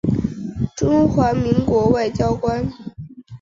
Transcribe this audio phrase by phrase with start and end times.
[0.75, 2.67] 中华民国外交官。